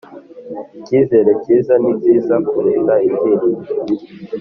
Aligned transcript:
icyizere 0.79 1.31
cyiza 1.43 1.73
nicyiza 1.81 2.35
kuruta 2.47 2.93
ibyiringiro 3.07 3.75
bibi 3.87 4.05